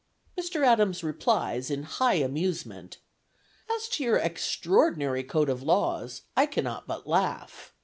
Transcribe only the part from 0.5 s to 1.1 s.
Adams